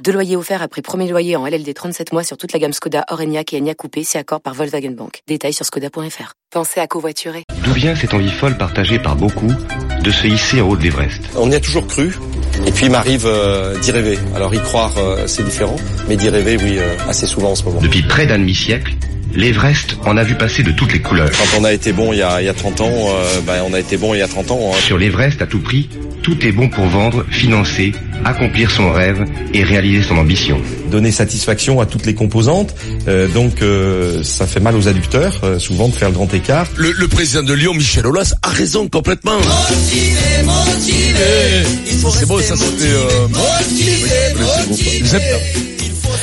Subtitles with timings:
[0.00, 3.04] Deux loyers offerts après premier loyer en LLD 37 mois sur toute la gamme Skoda,
[3.10, 5.20] Orenia et Enya Coupé, si accord par Volkswagen Bank.
[5.28, 6.32] Détails sur skoda.fr.
[6.50, 7.44] Pensez à covoiturer.
[7.62, 9.52] D'où vient cette envie folle partagée par beaucoup
[10.02, 11.22] de se hisser en haut de l'Everest?
[11.36, 12.12] On y a toujours cru,
[12.66, 14.18] et puis il m'arrive euh, d'y rêver.
[14.34, 15.76] Alors y croire, euh, c'est différent,
[16.08, 17.80] mais d'y rêver, oui, euh, assez souvent en ce moment.
[17.80, 18.94] Depuis près d'un demi-siècle,
[19.32, 21.30] l'Everest en a vu passer de toutes les couleurs.
[21.30, 23.62] Quand on a été bon il y a, il y a 30 ans, euh, ben,
[23.64, 24.72] on a été bon il y a 30 ans.
[24.74, 24.76] hein.
[24.80, 25.88] Sur l'Everest à tout prix,
[26.22, 27.92] tout est bon pour vendre, financer,
[28.24, 30.60] accomplir son rêve et réaliser son ambition.
[30.90, 32.74] Donner satisfaction à toutes les composantes,
[33.08, 36.66] euh, donc euh, ça fait mal aux adducteurs, euh, souvent de faire le grand écart.
[36.76, 39.38] Le, le président de Lyon, Michel Aulas, a raison complètement.
[42.12, 42.92] C'est bon, ça c'était...
[42.92, 43.28] Euh...
[45.04, 45.71] Zebda.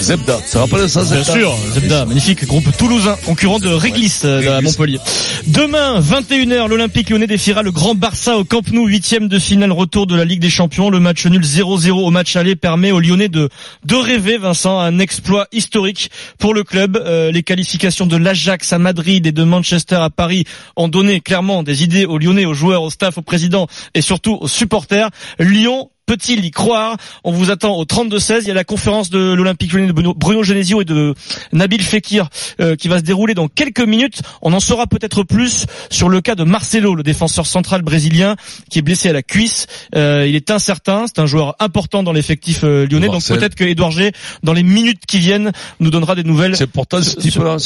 [0.01, 4.57] Zebda, ça rappelle ça Bien Zebda sûr, Zebda, magnifique groupe toulousain, concurrent de Réglisse euh,
[4.57, 4.99] à Montpellier.
[5.47, 10.07] Demain, 21h, l'Olympique lyonnais défiera le Grand Barça au Camp Nou, huitième de finale retour
[10.07, 10.89] de la Ligue des Champions.
[10.89, 13.49] Le match nul 0-0 au match aller permet aux Lyonnais de,
[13.85, 16.97] de rêver, Vincent, un exploit historique pour le club.
[16.97, 21.63] Euh, les qualifications de l'Ajax à Madrid et de Manchester à Paris ont donné clairement
[21.63, 25.09] des idées aux Lyonnais, aux joueurs, au staff, au président et surtout aux supporters.
[25.39, 28.39] Lyon Peut-il y croire On vous attend au 32-16.
[28.41, 31.13] Il y a la conférence de l'Olympique Lyonnais de Bruno, Genesio et de
[31.53, 32.29] Nabil Fekir
[32.59, 34.23] euh, qui va se dérouler dans quelques minutes.
[34.41, 38.37] On en saura peut-être plus sur le cas de Marcelo, le défenseur central brésilien
[38.71, 39.67] qui est blessé à la cuisse.
[39.95, 41.05] Euh, il est incertain.
[41.05, 43.05] C'est un joueur important dans l'effectif euh, lyonnais.
[43.05, 46.55] Donc peut-être que Edouard G, dans les minutes qui viennent, nous donnera des nouvelles.
[46.55, 47.17] C'est important ce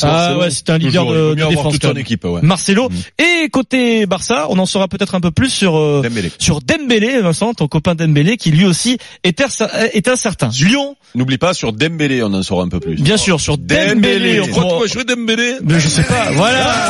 [0.04, 1.74] Ah ouais, c'est un leader Toujours, de, de défense.
[1.76, 2.42] toute son équipe, ouais.
[2.42, 2.90] Marcelo.
[2.90, 3.24] Mm.
[3.24, 6.30] Et côté Barça, on en saura peut-être un peu plus sur euh, Dembélé.
[6.40, 10.50] sur Dembélé, Vincent, ton copain Dembélé, qui lui aussi est, incer- est incertain.
[10.50, 12.96] Lyon, N'oublie pas, sur Dembélé, on en saura un peu plus.
[12.96, 13.94] bien sûr, sur Dembélé.
[13.96, 14.42] Dembélé.
[14.42, 16.90] on pourra- qu'il va jouer Dembélé Mais je sais pas, voilà.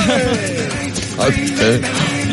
[1.20, 1.28] Ah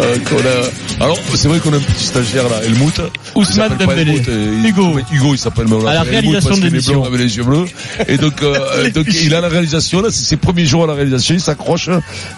[0.01, 3.01] euh, qu'on a- Alors c'est vrai qu'on a un petit stagiaire là, Helmut.
[3.35, 4.23] Ousmane Dembélé.
[4.29, 4.99] Euh, Hugo.
[5.13, 7.05] Hugo il s'appelle À la réalisation de l'émission.
[7.05, 7.65] avec les yeux bleus.
[8.09, 10.95] Et donc, euh, donc il a la réalisation là, c'est ses premiers jours à la
[10.95, 11.89] réalisation, il s'accroche.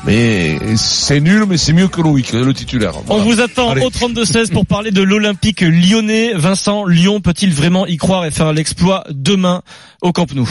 [0.07, 2.93] Mais c'est nul, mais c'est mieux que Loïc, le titulaire.
[3.09, 3.83] On vous attend Allez.
[3.83, 6.33] au 32-16 pour parler de l'Olympique lyonnais.
[6.35, 9.63] Vincent, Lyon peut-il vraiment y croire et faire l'exploit demain
[10.03, 10.49] au Camp Nou?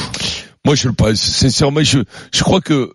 [0.66, 1.20] Moi, je le pense.
[1.20, 2.00] Sincèrement, je,
[2.34, 2.92] je crois que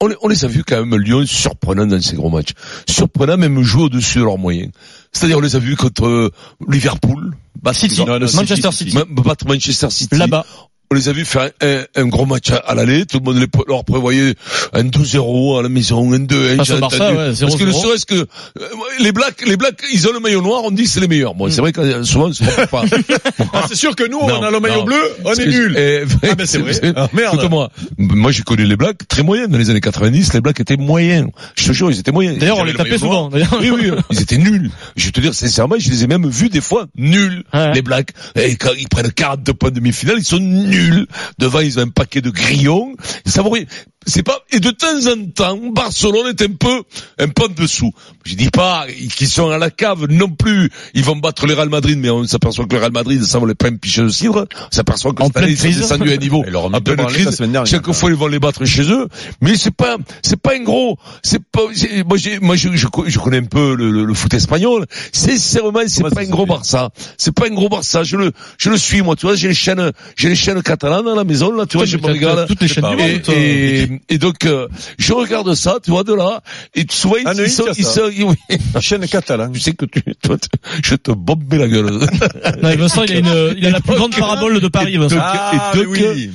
[0.00, 2.52] on les, on les a vus quand même Lyon surprenants dans ces gros matchs.
[2.88, 4.70] Surprenants, même jouer au-dessus de leurs moyens.
[5.12, 6.30] C'est-à-dire, on les a vus contre euh,
[6.68, 10.16] Liverpool, battre, City, non, non, Manchester City, City, battre Manchester City.
[10.16, 10.46] là-bas.
[10.90, 13.04] On les a vus faire un, un gros match à, à l'aller.
[13.04, 14.34] Tout le monde les, leur prévoyait
[14.72, 16.56] un 2-0 à la maison, un 2-1.
[16.56, 17.18] Face au j'ai Barça, entendu.
[17.18, 17.82] ouais, Parce que ne 0-0.
[17.82, 18.26] serait-ce que euh,
[19.00, 20.62] les Blacks, les Blacks, ils ont le maillot noir.
[20.64, 21.34] On dit c'est les meilleurs.
[21.34, 22.84] Bon, c'est vrai que euh, souvent, c'est pas.
[23.52, 24.84] Ah, c'est sûr que nous, Non, on a le maillot non.
[24.84, 25.74] bleu, on Parce est que- nul.
[25.76, 26.72] eh, Ah, ben, c'est vrai.
[26.96, 27.34] Ah, merde.
[27.36, 30.32] Écoute-moi, moi j'ai connu les Blacks très moyens dans les années 90.
[30.34, 31.28] Les Blacks étaient moyens.
[31.56, 32.38] Je te jure, ils étaient moyens.
[32.38, 33.28] D'ailleurs, on les le tapait souvent.
[33.28, 33.56] d'ailleurs.
[33.60, 34.70] Oui, oui, ils étaient nuls.
[34.96, 37.44] Je vais te dire sincèrement, je les ai même vus des fois nuls.
[37.74, 40.77] Les Blacks, et quand ils prennent 42 points de demi-finale, ils sont nuls.
[41.38, 42.94] Devant, ils ont un paquet de grillons.
[43.26, 43.42] Ça.
[44.06, 46.82] C'est pas, et de temps en temps, Barcelone est un peu,
[47.18, 47.92] un peu en dessous.
[48.24, 50.70] Je dis pas qu'ils sont à la cave non plus.
[50.94, 53.52] Ils vont battre le Real Madrid, mais on s'aperçoit que le Real Madrid, ça vaut
[53.54, 54.46] pas un pichet de cidre.
[54.54, 56.42] On s'aperçoit que cette année, ils sont descendus à un niveau.
[56.54, 57.42] En pleine crise.
[57.66, 59.08] Chaque fois, ils vont les battre chez eux.
[59.42, 61.62] Mais c'est pas, c'est pas un gros, c'est pas,
[62.06, 64.86] moi, j'ai, moi, je, je, je connais un peu le, le, le foot espagnol.
[65.12, 66.46] Sincèrement, c'est pas un gros.
[66.46, 66.90] Barça.
[67.18, 68.04] C'est pas un gros Barça.
[68.04, 71.08] Je le, je le suis, moi, tu vois, j'ai les chaînes, j'ai les chaînes catalanes
[71.08, 72.46] à la maison, là, tu vois, je me regarde.
[72.46, 73.34] Toutes les chaînes du Et, monde, toi.
[73.34, 74.68] et, et donc, euh,
[74.98, 76.42] je regarde ça, tu vois, de là,
[76.74, 78.36] et souvent, Ah, ils, ils il sont, ils sont, oui.
[78.80, 79.52] Chaîne catalane.
[79.52, 80.48] Tu sais que tu, toi, tu-
[80.84, 81.90] je te bomber la gueule.
[82.62, 85.16] Non, Vincent, il a une, il a la plus grande parabole de Paris, Vincent.
[85.18, 86.30] Ah, et donc, oui.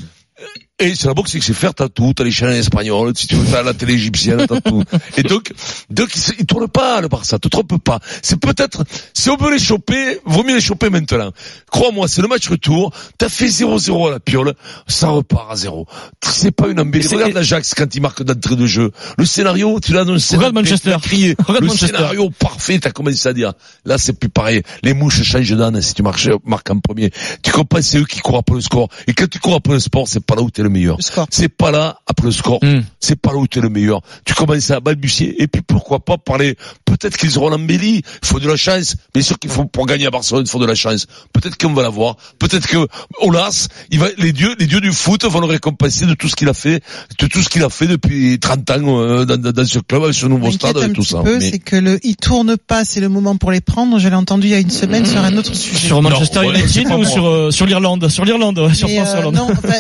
[0.80, 3.28] Et c'est la boxe, c'est que c'est faire t'as tout, t'as les chaînes espagnoles, si
[3.28, 4.84] tu veux, t'as la télé égyptienne, t'as tout.
[5.18, 5.54] Et donc,
[5.92, 8.00] donc, il, se- il tourne pas, le Barça, te trompe pas.
[8.24, 8.84] C'est peut-être,
[9.14, 11.32] si on veut les choper, vaut mieux les choper maintenant.
[11.70, 14.56] Crois-moi, c'est le match retour, t'as fait 0-0 à la piole,
[14.88, 15.86] ça repart à 0.
[16.24, 17.08] C'est pas une embellie.
[17.08, 18.92] Regarde l'Ajax quand il marque d'entrée de jeu.
[19.20, 20.36] Le scénario, tu l'as annoncé.
[20.38, 20.96] Regarde Manchester.
[21.04, 21.36] Crié.
[21.38, 21.96] Regarde le Manchester.
[21.98, 23.54] scénario parfait, t'as commencé à dire.
[23.86, 24.64] Là, c'est plus pareil.
[24.82, 27.12] Les mouches changent d'âne si tu marches, marques en premier.
[27.44, 28.90] Tu comprends, c'est eux qui courent après le score.
[29.06, 30.98] Et quand tu cours après le sport, c'est pas là où t'es le meilleur.
[30.98, 31.28] Le score.
[31.32, 32.82] C'est pas là, après le score, Mm.
[33.00, 34.02] c'est pas là où tu es le meilleur.
[34.26, 38.40] Tu commences à balbutier, et puis pourquoi pas parler, peut-être qu'ils auront l'embellie, il faut
[38.40, 40.76] de la chance, bien sûr qu'il faut, pour gagner à Barcelone, il faut de la
[40.76, 41.08] chance.
[41.34, 42.88] Peut-être qu'on va l'avoir, peut-être que
[43.22, 46.36] Olas, il va, les dieux, les dieux du foot vont le récompenser de tout ce
[46.36, 46.82] qu'il a fait,
[47.20, 50.04] de tout ce qu'il a fait depuis 30 ans euh, dans, dans- dans ce club,
[50.04, 51.22] avec ce nouveau stade, tout ça.
[51.24, 54.00] peu, Mais- c'est que le, il tourne pas, c'est le moment pour les prendre.
[54.00, 55.88] Je l'ai entendu il y a une semaine sur un autre sujet.
[55.88, 59.10] Sur Manchester ouais, United ou sur euh, sur l'Irlande, sur l'Irlande, ouais, sur Mais, France
[59.14, 59.36] euh, Irlande.
[59.36, 59.80] non, enfin,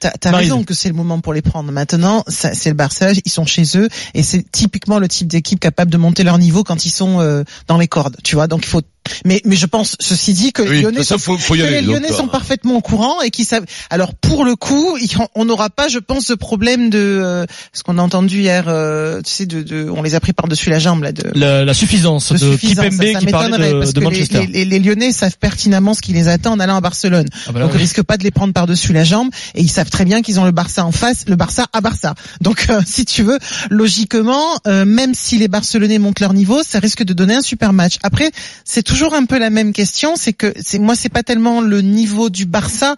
[0.00, 1.70] t'as, raison que c'est le moment pour les prendre.
[1.70, 5.60] Maintenant, ça, c'est le Barça, ils sont chez eux et c'est typiquement le type d'équipe
[5.60, 8.46] capable de monter leur niveau quand ils sont euh, dans les cordes, tu vois.
[8.46, 8.82] Donc il faut.
[9.24, 11.64] Mais, mais je pense, ceci dit, que les Oui, Lyonnais, ça, faut, faut y que
[11.64, 11.80] aller.
[11.80, 13.64] les donc, Lyonnais sont parfaitement au courant et qui savent.
[13.90, 14.96] Alors pour le coup,
[15.34, 18.64] on n'aura pas, je pense, ce problème de euh, ce qu'on a entendu hier.
[18.68, 21.12] euh, tu sais, de, de, on les a pris par dessus la jambe là.
[21.12, 22.84] De, La, la suffisance de de suffisance.
[22.86, 24.46] Kipembe Ça- ça qui parlait de, parce de que les- Manchester.
[24.46, 27.26] Les, les- les Lyonnais savent pertinemment ce qui les attend en allant à Barcelone.
[27.46, 27.78] Ah bah là, Donc oui.
[27.78, 30.38] ils risquent pas de les prendre par-dessus la jambe et ils savent très bien qu'ils
[30.40, 32.14] ont le Barça en face, le Barça à Barça.
[32.40, 33.38] Donc euh, si tu veux,
[33.84, 37.72] logiquement, euh, même si les Barcelonais montent leur niveau, ça risque de donner un super
[37.72, 37.94] match.
[38.02, 38.30] Après,
[38.64, 41.80] c'est toujours un peu la même question, c'est que c'est moi c'est pas tellement le
[41.80, 42.96] niveau du Barça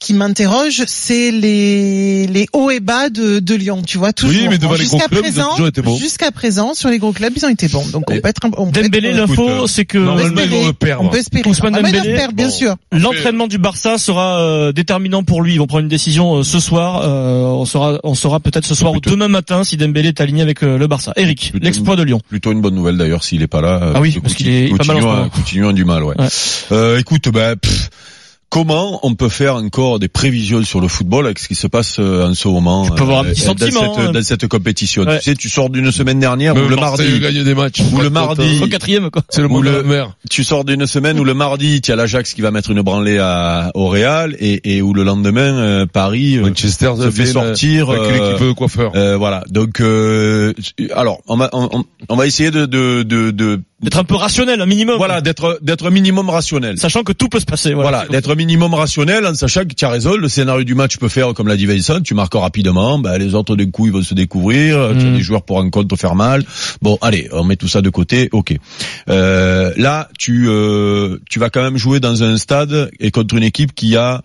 [0.00, 4.40] qui m'interroge, c'est les les hauts et bas de, de Lyon, tu vois toujours.
[4.42, 5.96] Oui, mais devant les Jusqu'à gros clubs, ils ont présent, toujours été bons.
[5.96, 7.86] Jusqu'à présent, sur les gros clubs, ils ont été bons.
[7.92, 10.18] Donc on Et peut être un- on peut être- Dembélé, l'info, c'est que ils vont
[10.18, 10.94] espérer.
[10.98, 11.48] On peut espérer.
[11.48, 12.50] Ousmane Ah, Dembélé, bien bon.
[12.50, 12.76] sûr.
[12.92, 15.54] l'entraînement du Barça sera euh, déterminant pour lui.
[15.54, 17.02] Ils vont prendre une décision euh, ce soir.
[17.04, 20.42] Euh, on saura, on saura peut-être ce soir ou demain matin si Dembélé est aligné
[20.42, 21.12] avec euh, le Barça.
[21.16, 22.20] Eric, l'exploit de Lyon.
[22.28, 23.78] Plutôt une bonne nouvelle d'ailleurs s'il est pas là.
[23.82, 26.14] euh, Ah oui, parce qu'il est pas mal Coutinho a du mal, ouais.
[26.18, 26.28] Ouais.
[26.72, 27.90] Euh, écoute, ben, pff,
[28.48, 31.96] comment on peut faire encore des prévisions sur le football avec ce qui se passe
[31.98, 34.12] euh, en ce moment Tu peux avoir un petit euh, sentiment, dans cette, hein.
[34.12, 35.18] dans cette compétition Ouais.
[35.20, 37.80] Tu sais, tu sors d'une semaine dernière où le mardi, gagne des matchs.
[37.92, 39.22] ou le mardi, Au quatrième, quoi.
[39.30, 40.12] c'est le de mer.
[40.28, 43.16] tu sors d'une semaine où le mardi, tu as l'Ajax qui va mettre une branlée
[43.18, 47.88] à, au Real et, et où le lendemain, euh, Paris Manchester se fait sortir.
[47.90, 48.92] euh, de coiffeur.
[48.96, 49.44] euh, voilà.
[49.48, 50.52] Donc, euh,
[50.94, 54.66] alors, on va, on va essayer de, de, de, de- D'être un peu rationnel, un
[54.66, 54.96] minimum.
[54.96, 56.78] voilà, d'être, d'être minimum rationnel.
[56.78, 57.74] Sachant que tout peut se passer.
[57.74, 57.90] Voilà.
[57.90, 61.08] Voilà, d'être minimum rationnel en sachant que tu as raison, le scénario du match peut
[61.08, 64.02] faire comme l'a dit Vincent, tu marques rapidement, ben, les autres d'un coup ils vont
[64.02, 65.14] se découvrir, tu as Mm.
[65.16, 66.44] des joueurs pour un compte faire mal.
[66.80, 68.54] Bon, allez, on met tout ça de côté, ok.
[69.08, 73.42] Euh, là, tu euh, tu vas quand même jouer dans un stade et contre une
[73.42, 74.22] équipe qui a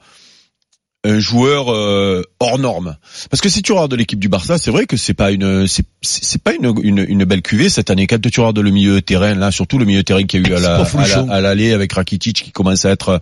[1.03, 2.97] un joueur euh, hors norme.
[3.29, 6.41] Parce que si tu regardes l'équipe du Barça, c'est vrai que c'est pas une c'est
[6.43, 8.07] pas une, une une belle cuvée cette année.
[8.07, 10.45] Quand tu regardes le milieu de terrain là, surtout le milieu de terrain qu'il y
[10.45, 11.27] a eu à la à la- show.
[11.29, 13.21] à l'aller avec Rakitic qui commence à être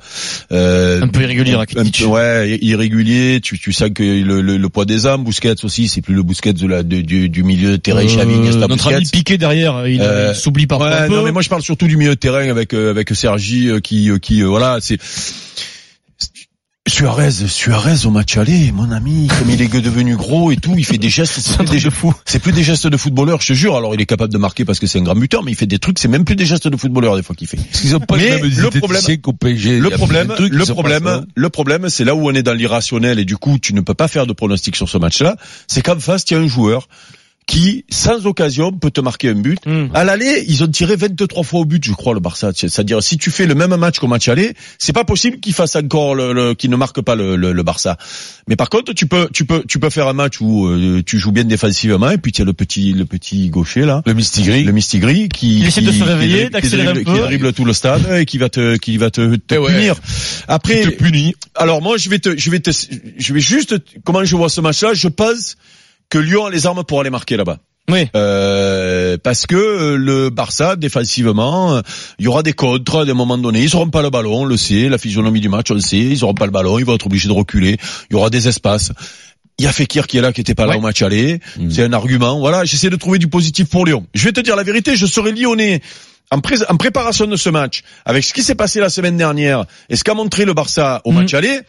[0.51, 2.00] euh, Un peu irrégulier, Rakitic.
[2.00, 3.39] peu, ouais, irrégulier.
[3.44, 6.24] Tu, tu sens que le, le, le poids des âmes, Busquets aussi, c'est plus le
[6.24, 9.18] Busquets de la, de- du, du milieu de terrain, Xavi, Euh, Iniesta, notre ami Busquets.
[9.18, 11.16] Piqué derrière, il, Euh, il s'oublie parfois Ouais, un peu.
[11.16, 13.80] non, mais moi je parle surtout du milieu de terrain avec euh, avec Sergi euh,
[13.80, 14.98] qui qui voilà, c'est
[16.87, 20.85] Suarez, Suarez au match aller, mon ami, comme il est devenu gros et tout, il
[20.85, 22.13] fait des gestes, c'est plus des, de fou.
[22.25, 23.75] c'est plus des gestes de footballeur, je te jure.
[23.75, 25.65] Alors il est capable de marquer parce que c'est un grand buteur, mais il fait
[25.65, 27.57] des trucs, c'est même plus des gestes de footballeur des fois qu'il fait.
[27.57, 29.01] Parce qu'ils ont pas Mais les le problème-
[29.39, 29.79] PSG.
[29.79, 30.63] Le problème, trucs le
[31.07, 31.23] hein.
[31.33, 33.95] le problème, c'est là où on est dans l'irrationnel et du coup, tu ne peux
[33.95, 35.37] pas faire de pronostic sur ce match-là.
[35.67, 36.87] C'est qu'en face, il y a un joueur
[37.47, 39.59] qui, sans occasion, peut te marquer un but.
[39.68, 39.88] Hmm.
[39.94, 42.50] À l'aller, ils ont tiré 23 fois au but, je crois, le Barça.
[42.56, 45.75] C'est-à-dire, si tu fais le même match qu'au match aller, c'est pas possible qu'il fasse
[45.75, 47.97] encore le, le- qu'il ne marque pas le, le, le Barça.
[48.47, 51.19] Mais par contre, tu peux, tu peux, tu peux faire un match où euh, tu
[51.19, 54.63] joues bien défensivement et puis tu as le petit, le petit gaucher là, Le Mistigri.
[54.63, 56.59] le Mistigri qui, Il essaie qui- de se qui réveiller, qui un
[56.94, 57.13] dribble- peu.
[57.13, 59.71] qui dribble tout le stade et qui va te, qui va te, te Eh ouais.
[59.71, 59.95] punir.
[60.47, 61.36] Après, Qui te punit.
[61.53, 62.71] alors moi, je vais te, je vais te,
[63.18, 65.57] je vais juste, comment je vois ce match-là, je pense
[66.10, 67.57] que Lyon a les armes pour aller marquer là-bas.
[67.92, 68.07] Oui.
[68.16, 71.81] Euh, parce que euh, le Barça défensivement, euh,
[72.18, 73.62] il y aura des contres à des moments donnés.
[73.62, 74.90] Ils auront pas le ballon, on le sait.
[74.90, 75.97] La physionomie du match, on le sait.
[76.00, 77.78] Ils auront pas le ballon, ils vont être obligés de reculer.
[78.09, 78.92] Il y aura des espaces.
[79.59, 80.78] Il y a Fekir qui est là, qui était pas là Ouais.
[80.80, 81.40] au match aller.
[81.69, 82.40] C'est un argument.
[82.40, 84.06] Voilà, j'essaie de trouver du positif pour Lyon.
[84.16, 85.81] Je vais te dire la vérité, je serai lyonnais.
[86.31, 89.64] En, pré- en préparation de ce match, avec ce qui s'est passé la semaine dernière
[89.90, 91.18] et ce qu'a montré le Barça au Mhm.
[91.19, 91.59] match aller,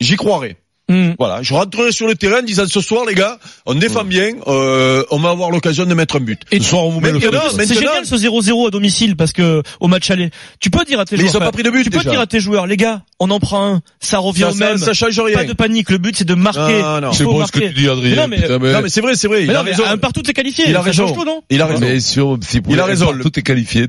[0.00, 0.56] j'y croirais.
[0.92, 1.14] Hmm.
[1.18, 4.32] Voilà, je rentrerai sur le terrain en disant ce soir les gars, on défend bien,
[4.46, 6.40] euh, on va avoir l'occasion de mettre un but.
[6.52, 9.88] Ce soir, on vous met le C'est génial ce 0-0 à domicile parce que au
[9.88, 10.30] match aller,
[10.60, 11.98] tu peux dire à tes Mais ils joueurs, ont pas pris de but tu peux
[11.98, 12.10] déjà.
[12.10, 14.78] dire à tes joueurs, les gars, on en prend un, ça revient Ça, au même.
[14.78, 15.36] ça, ça change rien.
[15.38, 16.82] Pas de panique, le but c'est de marquer.
[16.82, 17.10] Non, non.
[17.12, 18.10] Il C'est bon ce que tu dis, Adrien.
[18.10, 19.38] Mais non, mais- Putain, mais- Non mais c'est vrai, c'est vrai.
[19.40, 19.84] Mais il non, a raison.
[19.86, 20.64] un partout t'es qualifié.
[20.68, 21.06] Il a raison.
[21.50, 21.86] Il a raison.
[22.68, 23.12] Il a raison.
[23.22, 23.86] Tout est qualifié.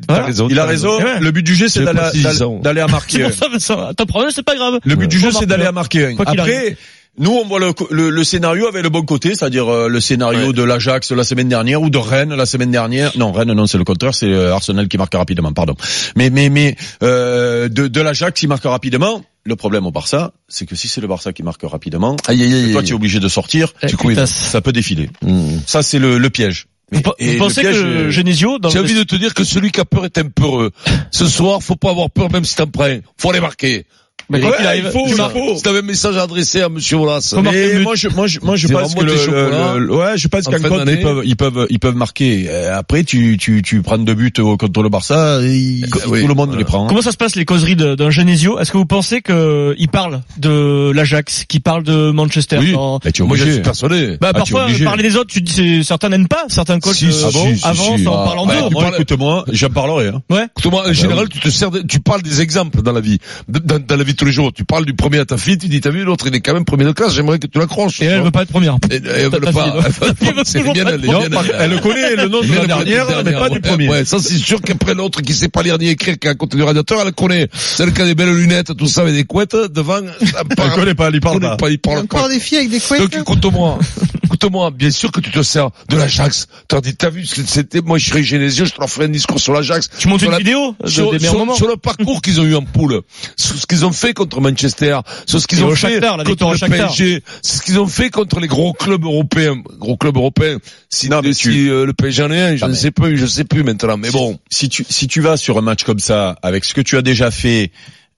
[0.49, 0.99] Il a raison.
[1.19, 3.27] Le but du jeu, c'est d'aller à- marquer.
[3.97, 4.79] T'as problème, c'est pas grave.
[4.83, 6.15] Le but du jeu, c'est d'aller à marquer un.
[6.15, 6.77] Quoi qu'il Après,
[7.19, 10.47] Nous, on voit le, le, le scénario avec le bon côté, c'est-à-dire euh, le scénario
[10.47, 10.53] Ouais.
[10.53, 13.15] de l'Ajax la semaine dernière ou de Rennes la semaine dernière.
[13.17, 15.75] Non, Rennes, non, c'est le contraire, c'est euh, Arsenal qui marque rapidement, pardon.
[16.15, 19.23] Mais mais mais euh, de, de l'Ajax qui marque rapidement.
[19.45, 22.53] Le problème au Barça, c'est que si c'est le Barça qui marque rapidement, Aïe, aïe,
[22.53, 22.71] aïe.
[22.71, 24.25] toi tu es obligé de sortir, Eh, tu couilles, putain.
[24.25, 25.09] ça peut défiler.
[25.21, 25.57] Mmh.
[25.67, 26.67] Ça c'est le, le piège.
[26.93, 29.43] Vous, et vous le pensez piège, que euh, Genesio, J'ai envie de te dire que
[29.43, 30.71] celui qui a peur est un peureux.
[31.11, 32.97] Ce soir, faut pas avoir peur même si t'en prends.
[33.17, 33.85] Faut les marquer.
[34.29, 35.55] Mais Ouais, il arrive, il faut, tu il faut.
[35.57, 37.33] C'est un message adressé à Monsieur Wallace.
[37.33, 40.51] Moi je moi je moi je pense que le, le- le- ouais je pense En
[40.51, 42.45] qu'en ils peuvent ils peuvent ils peuvent marquer.
[42.49, 46.27] Euh, Après tu tu tu prends deux buts au- contre le Barça, et Oui, tout
[46.27, 46.57] le monde voilà.
[46.59, 46.85] les prend.
[46.85, 46.87] hein.
[46.89, 48.59] Comment ça se passe les causeries d'un Genesio?
[48.59, 52.57] Est-ce que vous pensez que il parle de l'Ajax, qu'il parle de Manchester?
[52.59, 52.71] Oui.
[52.73, 54.17] dans- Bah, tu es Moi, je suis persuadé.
[54.21, 57.11] Bah Ah, parfois parler des autres, tu dis c'est- certains n'aiment pas, certains coachs Si,
[57.11, 58.07] si, euh, si, si, avancent si.
[58.07, 58.75] en Ah, parlant ouais, d'eux.
[58.75, 60.07] parles- écoute-moi, j'en parlerai.
[60.09, 60.21] Hein.
[60.29, 60.45] Ouais.
[60.57, 64.03] Écoute-moi, en général, tu te sers, tu parles des exemples dans la vie, dans la
[64.03, 64.51] vie de tous les jours.
[64.53, 66.53] Tu parles du premier à ta fille, tu dis, t'as vu, l'autre, il est quand
[66.53, 68.01] même premier de classe, j'aimerais que tu l'accroches.
[68.01, 68.77] Et elle veut pas être première.
[68.89, 69.77] Elle Elle veut pas.
[70.45, 73.33] C'est toujours bien, pas elle elle connaît le nom de la le- dernière, le mais
[73.33, 73.89] pas du premier.
[73.89, 76.35] Ouais, ça c'est sûr qu'après l'autre qui sait pas lire ni écrire, qui est à
[76.35, 77.47] côté du radiateur, elle connaît.
[77.53, 79.99] Celle qui a des belles lunettes, tout ça avec des couettes devant.
[80.21, 81.69] Elle connaît pas, elle y parle connaît pas.
[81.69, 83.01] il Il y a parle encore des filles avec des couettes.
[83.01, 83.79] Donc écoute-moi,
[84.25, 86.47] écoute-moi, bien sûr que tu te sers de l'Ajax.
[86.67, 89.39] T'as dit, t'as vu, c'était, moi je serais Genesio, je te leur ferai un discours
[89.39, 89.89] sur l'Ajax.
[89.97, 91.55] Tu montes une la- vidéo de- sur, des meilleurs sur- moments.
[91.55, 93.01] sur le parcours qu'ils ont eu en poule,
[93.37, 96.25] sur ce qu'ils ont fait contre Manchester, sur ce qu'ils Et ont fait Shakhtar, la
[96.25, 96.87] contre le Shakhtar.
[96.89, 100.57] PSG, c'est ce qu'ils ont fait contre les gros clubs européens, gros clubs européens.
[100.89, 102.91] Si, Non, mais si, tu- euh, le PSG en est un, je Ah, ne sais
[102.91, 104.37] plus, je sais plus maintenant, mais bon.
[104.49, 107.01] Si tu si tu vas sur un match comme ça avec ce que tu as
[107.01, 107.71] déjà fait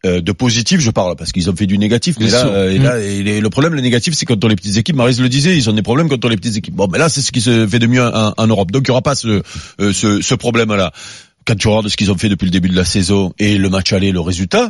[0.06, 2.18] euh, de positif, je parle parce qu'ils ont fait du négatif.
[2.20, 4.77] Mais là, euh, et là, et les- le problème, le négatif, c'est contre les petites
[4.77, 4.96] équipes.
[4.96, 6.75] Maris le disait, ils ont des problèmes contre les petites équipes.
[6.75, 8.72] Bon, mais là, c'est ce qui se fait de mieux en, en Europe.
[8.72, 9.42] Donc, il y aura pas ce
[9.80, 10.92] euh, ce, ce problème-là.
[11.48, 13.70] Quand tu regardes ce qu'ils ont fait depuis le début de la saison et le
[13.70, 14.70] match aller, le résultat.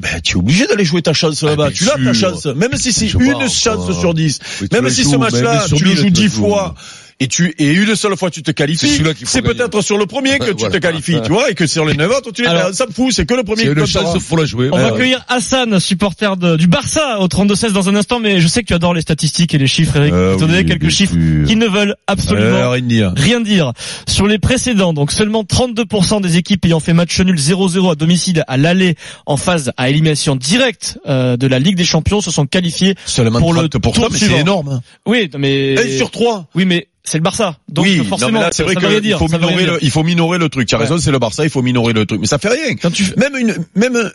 [0.00, 1.68] Ben, tu es obligé d'aller jouer ta chance là-bas.
[1.68, 2.46] bien tu l'as ta chance.
[2.46, 4.38] Même si c'est une chance euh, sur dix.
[4.60, 6.74] oui, Même si joues, ce match-là, tu le joues dix fois.
[7.18, 10.44] Et tu et une seule fois tu te qualifies, c'est peut-être sur le premier que
[10.44, 10.74] Ouais, tu voilà.
[10.74, 12.92] te qualifies, tu vois, et que sur les neuf autres tu les Alors, ça me
[12.92, 13.86] fout, c'est que le premier une comptera.
[14.12, 14.68] chance, faut la jouer.
[14.70, 14.92] On va Ouais.
[14.92, 18.66] accueillir Hassan, supporter de- du Barça au 32-16 dans un instant, mais je sais que
[18.66, 20.12] tu adores les statistiques et les chiffres, Eric.
[20.12, 21.46] Euh, Je vais te donner oui, quelques chiffres sûr.
[21.46, 23.12] qui ne veulent absolument Euh, rien dire.
[23.16, 23.72] rien dire.
[24.06, 28.44] Sur les précédents, donc seulement 32% des équipes ayant fait match nul 0-0 à domicile
[28.46, 28.94] à l'aller
[29.24, 32.94] en phase à élimination directe euh, de la Ligue des Champions se sont qualifiés.
[33.06, 34.34] Seulement Pour le 30%, tour mais suivant.
[34.34, 34.80] c'est énorme.
[35.06, 36.46] Oui, mais Un sur trois.
[36.54, 37.56] oui, mais c'est le Barça.
[37.68, 39.18] Donc oui, forcément, c'est vrai qu'il dire.
[39.18, 40.68] faut minorer le, il faut minorer le truc.
[40.68, 40.84] Tu as Ouais.
[40.84, 42.20] raison, c'est le Barça, il faut minorer le truc.
[42.20, 42.74] Mais ça fait rien.
[42.76, 44.10] Quand tu Même une, même,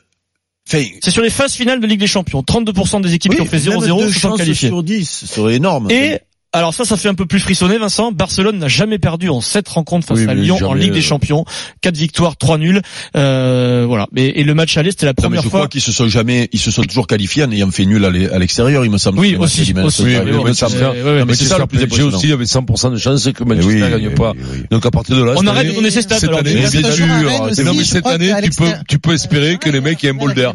[0.65, 2.41] c'est sur les phases finales de Ligue des Champions.
[2.41, 4.67] 32% des équipes qui ont fait 0-0 se sont qualifiées.
[4.69, 5.89] sur 10, ce serait énorme.
[5.89, 6.19] Et
[6.53, 8.11] alors ça, ça fait un peu plus frissonner, Vincent.
[8.11, 11.01] Barcelone n'a jamais perdu en sept rencontres face Oui, à Lyon en Ligue des euh,
[11.01, 11.45] Champions.
[11.81, 12.81] Quatre victoires, trois nuls.
[13.15, 14.07] Euh, voilà.
[14.15, 15.59] Et, et le match aller, c'était la Non, mais première je fois.
[15.61, 18.09] crois qu'ils se sont jamais, ils se sont toujours qualifiés en ayant fait nul à
[18.09, 19.19] l'e- à l'extérieur, il me semble.
[19.19, 19.87] Oui, aussi, éliminatoire.
[19.87, 21.35] aussi, Oui, me semble.
[21.35, 22.17] c'est- ça le plus J'ai impressionnant.
[22.17, 24.33] aussi, il y avait 100% de chance que Manchester oui, gagne oui, pas.
[24.35, 24.63] oui, oui.
[24.71, 26.19] Donc à partir de là, On arrête de donner ces stats.
[26.19, 26.81] Cette année, bien sûr.
[27.07, 30.13] non, aussi, mais cette année, tu peux, tu peux espérer que les mecs aient un
[30.15, 30.53] bol d'air.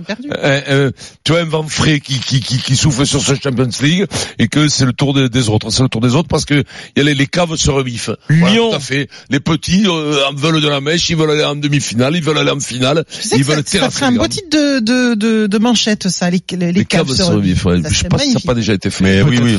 [1.24, 4.04] tu as un vent frais qui, qui, qui, souffle sur ce Champions League
[4.38, 5.70] et que c'est le tour des, des autres.
[5.86, 6.62] C'est le tour des autres parce que
[6.96, 8.16] y a les, les caves se revivent.
[8.28, 8.70] Voilà, Lyon.
[8.70, 9.08] tout à fait.
[9.30, 12.38] Les petits euh, en veulent de la mèche, ils veulent aller en demi-finale, ils veulent
[12.38, 14.80] aller en finale, Tu sais ils ça, veulent ça terrasser ferait un beau titre de,
[14.80, 17.66] de, de, de manchette, ça, les, les, les caves caves se revivent.
[17.66, 17.82] ouais.
[17.82, 19.04] Ça Je sais pas si ça n'a pas déjà été fait.
[19.04, 19.58] Mais oui, oui.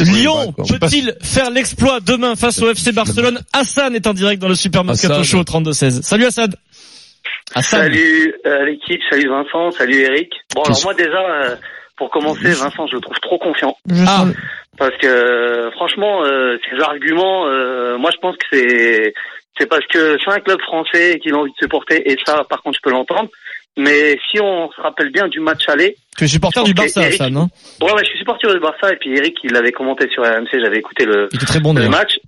[0.00, 3.40] Lyon peut-il faire l'exploit demain face au FC Barcelone?
[3.52, 5.22] Hassan est en direct dans le Super Hassan.
[5.24, 6.02] Show au 32-16.
[6.02, 6.52] Salut Hassan.
[7.54, 7.80] Hassan.
[7.82, 10.30] Salut euh, l'équipe, salut Vincent, salut Eric.
[10.54, 11.10] Bon alors moi déjà,
[11.42, 11.56] euh,
[11.96, 13.76] pour commencer, Vincent, je le trouve trop confiant.
[14.06, 14.26] Ah.
[14.78, 19.14] Parce que franchement, euh, ces arguments, euh, moi je pense que c'est
[19.58, 22.62] c'est parce que c'est un club français qu'il a envie de supporter et ça par
[22.62, 23.30] contre je peux l'entendre.
[23.78, 27.20] Mais si on se rappelle bien du match aller, Tu es supporter du Barça, Eric-
[27.20, 27.48] Hassan, hein
[27.82, 30.48] ouais ouais je suis supporter du Barça et puis Eric il l'avait commenté sur RMC,
[30.62, 32.18] j'avais écouté le, Il était très bon le match.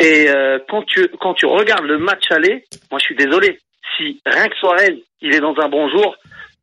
[0.00, 3.58] Et euh, quand tu quand tu regardes le match aller, moi je suis désolé.
[3.96, 6.16] Si rien que Suarez, il est dans un bon jour,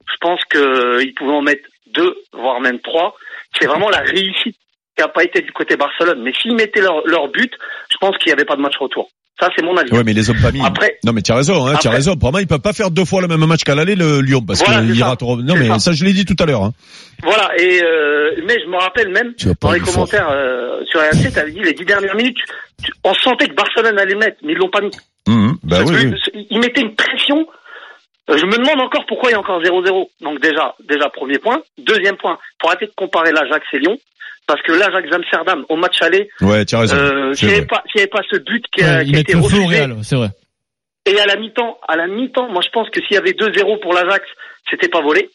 [0.09, 3.15] je pense que euh, il pouvait en mettre deux, voire même trois.
[3.59, 4.57] C'est vraiment la réussite
[4.97, 6.21] qui a pas été du côté Barcelone.
[6.23, 7.51] Mais s'ils mettaient leur, leur but,
[7.91, 9.09] je pense qu'il n'y avait pas de match retour.
[9.39, 9.91] Ça c'est mon avis.
[9.91, 10.61] Ouais, mais les hommes pas mis.
[10.63, 12.15] Après, Non, mais tu as raison, hein, tu as raison.
[12.15, 14.43] Pour moi, ils peuvent pas faire deux fois le même match qu'à l'aller, le Lyon,
[14.45, 15.21] parce Voilà, qu'il ratent.
[15.23, 15.79] Non, mais ça.
[15.79, 16.63] ça, je l'ai dit tout à l'heure.
[16.63, 16.73] Hein.
[17.23, 17.49] voilà.
[17.57, 21.51] Et euh, mais je me rappelle même dans les commentaires euh, sur RMC, tu avais
[21.51, 22.37] dit les dix dernières minutes,
[22.83, 24.91] tu- on sentait que Barcelone allait mettre, mais ils l'ont pas mis.
[25.27, 25.55] Mhm.
[25.63, 26.45] Bah oui, oui.
[26.51, 27.47] Il mettait une pression.
[28.29, 30.07] Euh, Je me demande encore pourquoi il y a encore 0-0.
[30.21, 31.61] Donc déjà, déjà premier point.
[31.79, 33.97] Deuxième point, pour arrêter de comparer l'Ajax et Lyon,
[34.47, 36.95] parce que l'Ajax Amsterdam au match aller, Ouais, tu as raison.
[36.95, 39.65] euh, s'il n'y avait avait pas ce but qui a, Ouais, qui a été refusé,
[39.65, 40.29] Real, c'est vrai.
[41.05, 43.79] et à la mi-temps, à la mi-temps, moi je pense que s'il y avait 2-0
[43.81, 44.25] pour l'Ajax,
[44.69, 45.29] c'était pas volé.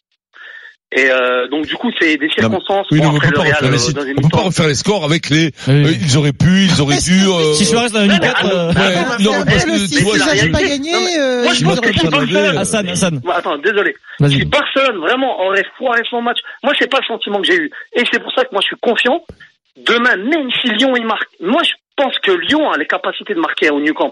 [0.97, 2.87] Et euh, donc du coup, c'est des circonstances.
[2.91, 4.23] Oui, Bon, non, on après peut le pas Real, refaire euh, les, dans une on
[4.23, 5.75] peut pas refaire les scores avec les, Oui.
[5.85, 8.47] euh, ils auraient pu, ils auraient dû, euh, Si Suarez dans une Ouais, mais 4,
[8.47, 11.43] attends, euh, mais ouais, attends, non, parce que, n'avaient réalité- pas gagné, Non, mais euh,
[11.45, 13.19] moi, je ils pense que si Barcelone, Hassan, Hassan.
[13.23, 13.95] Bon, attends, désolé.
[14.27, 17.71] Si Barcelone vraiment aurait foiré son match, moi c'est pas le sentiment que j'ai eu.
[17.95, 19.23] Et c'est pour ça que moi je suis confiant.
[19.77, 23.41] Demain, même si Lyon il marque, moi je pense que Lyon a les capacités de
[23.41, 24.11] marquer au New Camp.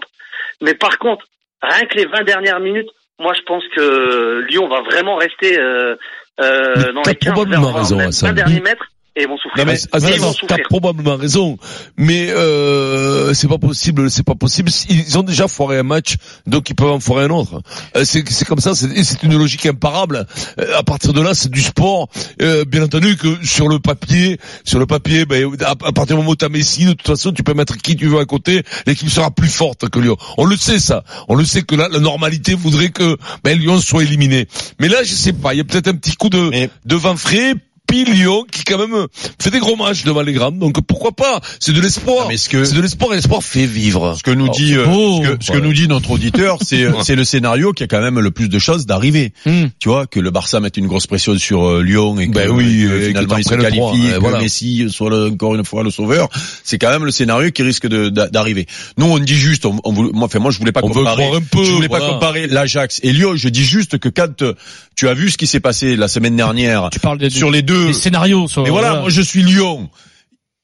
[0.61, 1.25] Mais par contre,
[1.63, 2.89] rien que les 20 dernières minutes,
[3.19, 5.95] moi je pense que Lyon va vraiment rester euh,
[6.41, 8.29] euh, dans t'as les 15 probablement raison, vers- Hassan.
[8.29, 9.65] 20 derniers mètres et ils vont souffrir.
[9.65, 9.77] Non mais
[10.17, 11.57] vont t'as probablement raison,
[11.97, 14.69] mais euh, c'est pas possible, c'est pas possible.
[14.89, 16.15] Ils ont déjà foiré un match,
[16.47, 17.61] donc ils peuvent en foirer un autre.
[17.95, 20.27] Euh, c'est c'est comme ça, c'est une logique imparable.
[20.59, 22.09] Euh, à partir de là, c'est du sport.
[22.41, 26.15] Euh, bien entendu que sur le papier, sur le papier, ben, à, à partir du
[26.15, 28.63] moment où t'as Messi, de toute façon, tu peux mettre qui tu veux à côté,
[28.85, 30.17] l'équipe sera plus forte que Lyon.
[30.37, 33.79] On le sait ça, on le sait que là, la normalité voudrait que ben, Lyon
[33.79, 34.47] soit éliminé.
[34.79, 36.95] Mais là, je sais pas, il y a peut-être un petit coup de, Mais- de
[36.95, 37.53] vent frais.
[37.93, 39.07] Lyon qui quand même
[39.41, 41.39] fait des gros matchs devant les grands, donc pourquoi pas?
[41.59, 42.27] C'est de l'espoir.
[42.27, 44.15] Mais ce que- C'est de l'espoir et l'espoir fait vivre.
[44.17, 45.23] Ce que nous Alors, dit, euh, beau.
[45.23, 45.61] ce que, ce que Ouais.
[45.63, 48.49] nous dit notre auditeur, c'est euh, c'est le scénario qui a quand même le plus
[48.49, 49.33] de chances d'arriver.
[49.45, 49.65] Hmm.
[49.79, 52.49] Tu vois que le Barça mette une grosse pression sur euh, Lyon et que, Ben
[52.51, 54.39] oui, finalement t'en il se prennes qualifie, trois, et euh, que voilà.
[54.41, 56.29] Messi soit le- encore une fois le sauveur.
[56.63, 58.65] C'est quand même le scénario qui risque d'arriver.
[58.97, 61.27] Nous on dit juste, on, on voulait- moi, enfin moi je voulais pas On comparer,
[61.27, 63.35] un peu, je voulais pas comparer l'Ajax et Lyon.
[63.35, 64.43] Je dis juste que quand
[64.95, 67.61] tu as vu ce qui s'est passé la semaine dernière Tu parles des, sur les
[67.61, 68.47] deux, des scénarios.
[68.47, 69.89] Sur, mais voilà, moi je suis Lyon.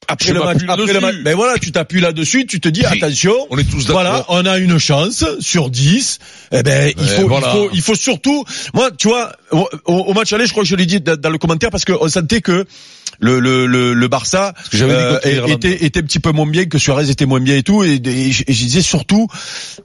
[0.07, 0.99] Après Je le match, après le là-dessus.
[1.05, 2.97] match, ben voilà, tu t'appuies là-dessus, tu te dis Oui.
[2.97, 4.01] attention, On est tous d'accord.
[4.01, 6.17] voilà, on a une chance sur 10.
[6.51, 7.47] Eh ben, il Ouais, faut, voilà.
[7.47, 10.69] il faut, il faut surtout, moi, tu vois, au, au- match aller, je crois que
[10.69, 12.65] je l'ai dit dans, le commentaire parce qu'on sentait que
[13.19, 16.79] le, le, le, le Barça que euh, était, était un petit peu moins bien, que
[16.79, 19.27] Suarez était moins bien et tout, et, et je, et je disais surtout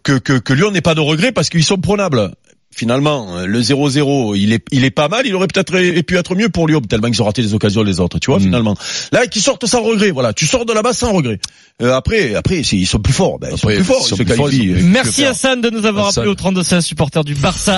[0.03, 2.33] que, que, que Lyon n'ait pas de regrets parce qu'ils sont prenables.
[2.77, 5.27] Finalement, euh, le 0-0, il est, il est pas mal.
[5.27, 8.01] Il aurait peut-être pu être mieux pour Lyon, tellement qu'ils ont raté les occasions les
[8.01, 8.19] autres.
[8.19, 8.43] Tu vois, Mm.
[8.43, 8.77] finalement.
[9.13, 10.11] Là, qu'ils sortent sans regret.
[10.11, 11.39] Voilà, tu sors de là-bas sans regret.
[11.83, 13.39] Euh, après, après, c'est- ils sont plus forts.
[13.39, 13.97] Ben, ils sont plus forts.
[14.01, 16.23] ils ils sont se plus forts, ils Merci Hassan de nous avoir Hassan.
[16.23, 17.75] appelé au 32 16 supporter du Barça.